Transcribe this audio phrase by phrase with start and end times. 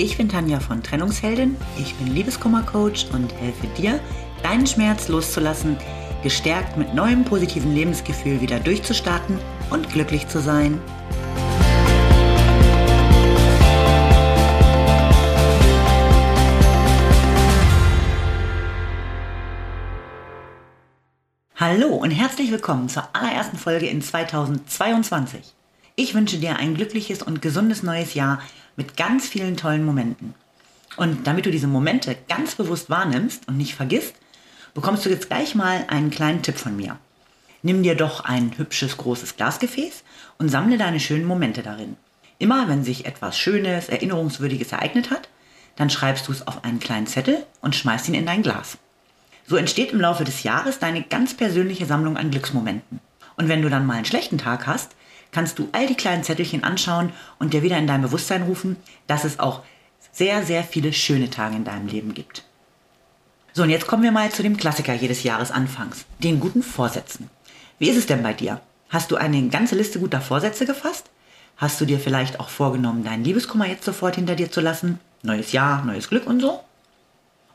[0.00, 3.98] Ich bin Tanja von Trennungsheldin, ich bin Liebeskummercoach und helfe dir,
[4.44, 5.76] deinen Schmerz loszulassen,
[6.22, 10.80] gestärkt mit neuem positiven Lebensgefühl wieder durchzustarten und glücklich zu sein.
[21.56, 25.54] Hallo und herzlich willkommen zur allerersten Folge in 2022.
[25.96, 28.40] Ich wünsche dir ein glückliches und gesundes neues Jahr
[28.78, 30.34] mit ganz vielen tollen Momenten.
[30.96, 34.14] Und damit du diese Momente ganz bewusst wahrnimmst und nicht vergisst,
[34.72, 36.96] bekommst du jetzt gleich mal einen kleinen Tipp von mir.
[37.62, 40.04] Nimm dir doch ein hübsches großes Glasgefäß
[40.38, 41.96] und sammle deine schönen Momente darin.
[42.38, 45.28] Immer wenn sich etwas Schönes, Erinnerungswürdiges ereignet hat,
[45.74, 48.78] dann schreibst du es auf einen kleinen Zettel und schmeißt ihn in dein Glas.
[49.48, 53.00] So entsteht im Laufe des Jahres deine ganz persönliche Sammlung an Glücksmomenten.
[53.38, 54.90] Und wenn du dann mal einen schlechten Tag hast,
[55.30, 59.24] kannst du all die kleinen Zettelchen anschauen und dir wieder in dein Bewusstsein rufen, dass
[59.24, 59.62] es auch
[60.12, 62.42] sehr, sehr viele schöne Tage in deinem Leben gibt.
[63.52, 67.30] So, und jetzt kommen wir mal zu dem Klassiker jedes Jahres anfangs, den guten Vorsätzen.
[67.78, 68.60] Wie ist es denn bei dir?
[68.88, 71.10] Hast du eine ganze Liste guter Vorsätze gefasst?
[71.56, 74.98] Hast du dir vielleicht auch vorgenommen, deinen Liebeskummer jetzt sofort hinter dir zu lassen?
[75.22, 76.60] Neues Jahr, neues Glück und so?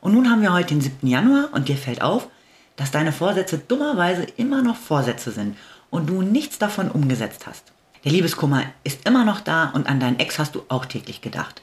[0.00, 1.06] Und nun haben wir heute den 7.
[1.06, 2.28] Januar und dir fällt auf,
[2.76, 5.56] dass deine Vorsätze dummerweise immer noch Vorsätze sind
[5.94, 7.62] und du nichts davon umgesetzt hast.
[8.02, 11.62] Der Liebeskummer ist immer noch da und an deinen Ex hast du auch täglich gedacht.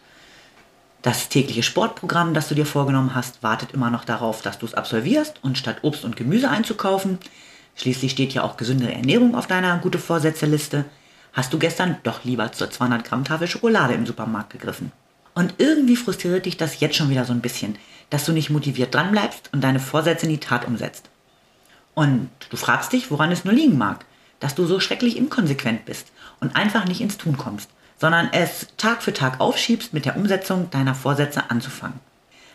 [1.01, 4.73] Das tägliche Sportprogramm, das du dir vorgenommen hast, wartet immer noch darauf, dass du es
[4.73, 7.17] absolvierst und statt Obst und Gemüse einzukaufen,
[7.75, 10.85] schließlich steht ja auch gesunde Ernährung auf deiner gute Vorsätze-Liste,
[11.33, 14.93] hast du gestern doch lieber zur 200 Gramm Tafel Schokolade im Supermarkt gegriffen.
[15.35, 17.77] Und irgendwie frustriert dich das jetzt schon wieder so ein bisschen,
[18.09, 21.09] dass du nicht motiviert dranbleibst und deine Vorsätze in die Tat umsetzt.
[21.95, 24.05] Und du fragst dich, woran es nur liegen mag
[24.41, 26.07] dass du so schrecklich inkonsequent bist
[26.41, 30.69] und einfach nicht ins Tun kommst, sondern es Tag für Tag aufschiebst, mit der Umsetzung
[30.69, 31.99] deiner Vorsätze anzufangen.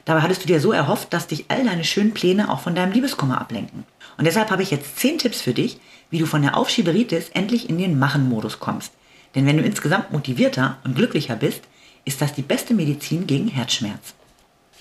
[0.05, 2.93] Dabei hattest du dir so erhofft, dass dich all deine schönen Pläne auch von deinem
[2.93, 3.84] Liebeskummer ablenken.
[4.19, 7.69] Und deshalb habe ich jetzt 10 Tipps für dich, wie du von der Aufschieberitis endlich
[7.69, 8.93] in den Machen-Modus kommst.
[9.34, 11.62] Denn wenn du insgesamt motivierter und glücklicher bist,
[12.05, 14.15] ist das die beste Medizin gegen Herzschmerz.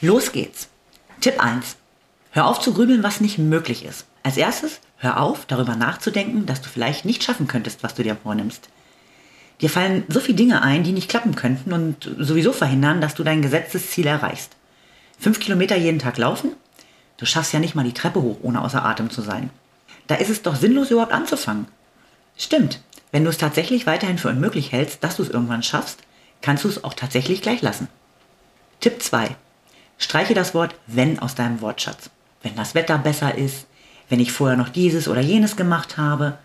[0.02, 0.69] Los geht's.
[1.22, 1.75] Tipp 1.
[2.31, 4.06] Hör auf zu grübeln, was nicht möglich ist.
[4.24, 8.16] Als erstes, hör auf, darüber nachzudenken, dass du vielleicht nicht schaffen könntest, was du dir
[8.16, 8.69] vornimmst.
[9.61, 13.23] Dir fallen so viele Dinge ein, die nicht klappen könnten und sowieso verhindern, dass du
[13.23, 14.51] dein gesetztes Ziel erreichst.
[15.17, 16.51] Fünf Kilometer jeden Tag laufen?
[17.17, 19.50] Du schaffst ja nicht mal die Treppe hoch, ohne außer Atem zu sein.
[20.07, 21.67] Da ist es doch sinnlos, überhaupt anzufangen.
[22.38, 26.00] Stimmt, wenn du es tatsächlich weiterhin für unmöglich hältst, dass du es irgendwann schaffst,
[26.41, 27.88] kannst du es auch tatsächlich gleich lassen.
[28.81, 29.35] Tipp 2.
[29.97, 32.09] Streiche das Wort wenn aus deinem Wortschatz.
[32.44, 33.67] Wenn das Wetter besser ist,
[34.09, 36.38] wenn ich vorher noch dieses oder jenes gemacht habe,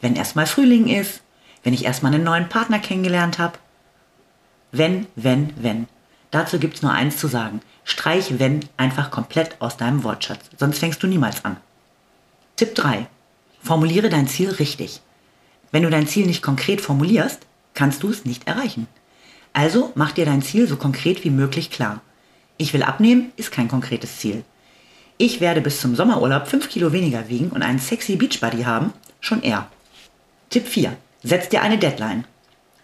[0.00, 1.22] wenn erstmal Frühling ist,
[1.62, 3.58] wenn ich erstmal einen neuen Partner kennengelernt habe.
[4.72, 5.88] Wenn, wenn, wenn.
[6.30, 7.60] Dazu gibt's nur eins zu sagen.
[7.84, 11.56] Streich wenn einfach komplett aus deinem Wortschatz, sonst fängst du niemals an.
[12.56, 13.06] Tipp 3.
[13.62, 15.00] Formuliere dein Ziel richtig.
[15.72, 17.40] Wenn du dein Ziel nicht konkret formulierst,
[17.74, 18.86] kannst du es nicht erreichen.
[19.52, 22.00] Also mach dir dein Ziel so konkret wie möglich klar.
[22.58, 24.44] Ich will abnehmen ist kein konkretes Ziel.
[25.18, 29.42] Ich werde bis zum Sommerurlaub 5 Kilo weniger wiegen und einen sexy Beachbody haben, schon
[29.42, 29.66] eher.
[30.50, 30.94] Tipp 4.
[31.22, 32.24] Setz dir eine Deadline.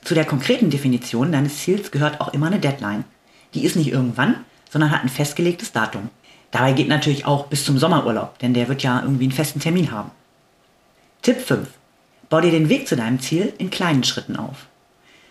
[0.03, 3.05] Zu der konkreten Definition deines Ziels gehört auch immer eine Deadline.
[3.53, 6.09] Die ist nicht irgendwann, sondern hat ein festgelegtes Datum.
[6.51, 9.91] Dabei geht natürlich auch bis zum Sommerurlaub, denn der wird ja irgendwie einen festen Termin
[9.91, 10.11] haben.
[11.21, 11.69] Tipp 5.
[12.31, 14.67] Bau dir den Weg zu deinem Ziel in kleinen Schritten auf.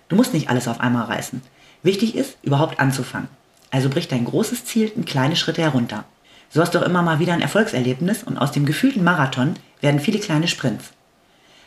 [0.07, 1.41] Du musst nicht alles auf einmal reißen.
[1.81, 3.28] Wichtig ist, überhaupt anzufangen.
[3.72, 6.06] Also brich dein großes Ziel in kleine Schritte herunter.
[6.53, 10.01] So hast du auch immer mal wieder ein Erfolgserlebnis und aus dem gefühlten Marathon werden
[10.01, 10.91] viele kleine Sprints.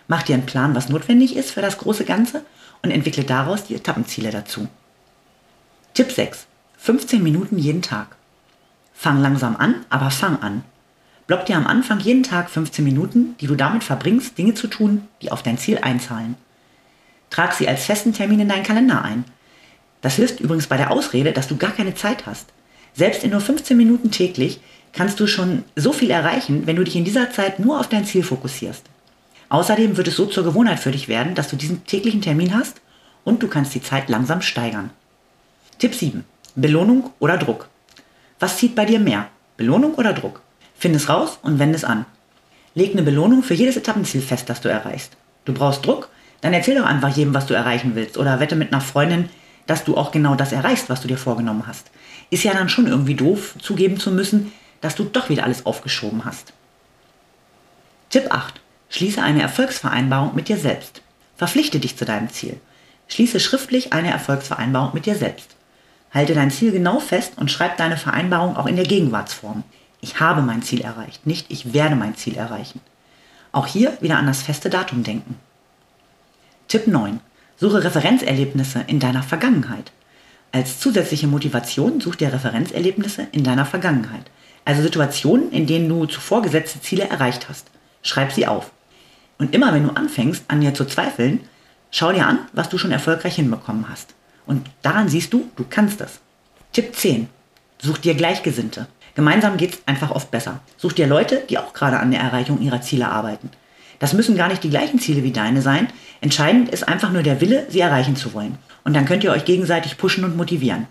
[0.08, 2.44] Mach dir einen Plan, was notwendig ist für das große Ganze
[2.82, 4.68] und entwickle daraus die Etappenziele dazu.
[5.94, 6.46] Tipp 6.
[6.76, 8.16] 15 Minuten jeden Tag.
[8.92, 10.62] Fang langsam an, aber fang an.
[11.26, 15.08] Block dir am Anfang jeden Tag 15 Minuten, die du damit verbringst, Dinge zu tun,
[15.22, 16.34] die auf dein Ziel einzahlen.
[17.30, 19.24] Trag sie als festen Termin in deinen Kalender ein.
[20.02, 22.52] Das hilft übrigens bei der Ausrede, dass du gar keine Zeit hast.
[22.94, 24.60] Selbst in nur 15 Minuten täglich
[24.92, 28.04] kannst du schon so viel erreichen, wenn du dich in dieser Zeit nur auf dein
[28.04, 28.84] Ziel fokussierst.
[29.48, 32.80] Außerdem wird es so zur Gewohnheit für dich werden, dass du diesen täglichen Termin hast
[33.24, 34.90] und du kannst die Zeit langsam steigern.
[35.78, 36.24] Tipp 7.
[36.54, 37.68] Belohnung oder Druck.
[38.38, 39.28] Was zieht bei dir mehr?
[39.56, 40.40] Belohnung oder Druck?
[40.76, 42.06] Find es raus und wende es an.
[42.74, 45.16] Leg eine Belohnung für jedes Etappenziel fest, das du erreichst.
[45.44, 46.08] Du brauchst Druck?
[46.40, 49.28] Dann erzähl doch einfach jedem, was du erreichen willst oder wette mit einer Freundin,
[49.66, 51.90] dass du auch genau das erreichst, was du dir vorgenommen hast.
[52.30, 56.24] Ist ja dann schon irgendwie doof, zugeben zu müssen, dass du doch wieder alles aufgeschoben
[56.24, 56.52] hast.
[58.10, 58.60] Tipp 8.
[58.90, 61.02] Schließe eine Erfolgsvereinbarung mit dir selbst.
[61.36, 62.60] Verpflichte dich zu deinem Ziel.
[63.08, 65.56] Schließe schriftlich eine Erfolgsvereinbarung mit dir selbst.
[66.12, 69.64] Halte dein Ziel genau fest und schreib deine Vereinbarung auch in der Gegenwartsform.
[70.00, 72.80] Ich habe mein Ziel erreicht, nicht ich werde mein Ziel erreichen.
[73.52, 75.36] Auch hier wieder an das feste Datum denken.
[76.68, 77.20] Tipp 9.
[77.56, 79.92] Suche Referenzerlebnisse in deiner Vergangenheit.
[80.50, 84.30] Als zusätzliche Motivation such dir Referenzerlebnisse in deiner Vergangenheit.
[84.64, 87.68] Also Situationen, in denen du zuvor gesetzte Ziele erreicht hast.
[88.02, 88.72] Schreib sie auf.
[89.38, 91.40] Und immer wenn du anfängst, an dir zu zweifeln,
[91.90, 94.14] schau dir an, was du schon erfolgreich hinbekommen hast.
[94.46, 96.20] Und daran siehst du, du kannst es.
[96.72, 97.28] Tipp 10.
[97.78, 98.88] Such dir Gleichgesinnte.
[99.14, 100.60] Gemeinsam geht es einfach oft besser.
[100.76, 103.50] Such dir Leute, die auch gerade an der Erreichung ihrer Ziele arbeiten.
[104.04, 105.88] Das müssen gar nicht die gleichen Ziele wie deine sein.
[106.20, 108.58] Entscheidend ist einfach nur der Wille, sie erreichen zu wollen.
[108.84, 110.88] Und dann könnt ihr euch gegenseitig pushen und motivieren.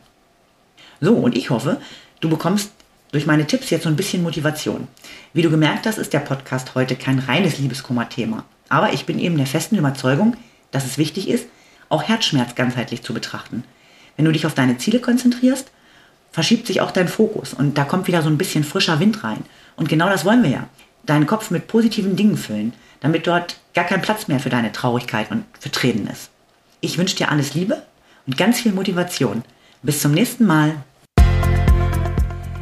[1.00, 1.80] So, und ich hoffe,
[2.22, 2.72] du bekommst
[3.12, 4.88] durch meine Tipps jetzt so ein bisschen Motivation.
[5.32, 8.46] Wie du gemerkt hast, ist der Podcast heute kein reines Liebeskummer-Thema.
[8.68, 10.36] Aber ich bin eben der festen Überzeugung,
[10.72, 11.46] dass es wichtig ist,
[11.90, 13.64] auch Herzschmerz ganzheitlich zu betrachten.
[14.16, 15.70] Wenn du dich auf deine Ziele konzentrierst,
[16.32, 19.46] verschiebt sich auch dein Fokus und da kommt wieder so ein bisschen frischer Wind rein.
[19.76, 20.68] Und genau das wollen wir ja.
[21.06, 22.72] Deinen Kopf mit positiven Dingen füllen,
[23.02, 26.30] damit dort gar kein Platz mehr für deine Traurigkeit und für Tränen ist.
[26.80, 27.84] Ich wünsche dir alles Liebe
[28.26, 29.44] und ganz viel Motivation.
[29.82, 30.78] Bis zum nächsten Mal.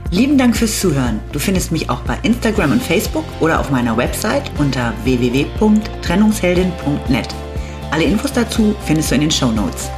[0.09, 1.19] Lieben Dank fürs Zuhören.
[1.31, 7.27] Du findest mich auch bei Instagram und Facebook oder auf meiner Website unter www.trennungsheldin.net.
[7.91, 9.89] Alle Infos dazu findest du in den Show Notes.